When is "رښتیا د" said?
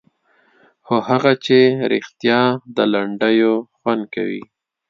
1.93-2.77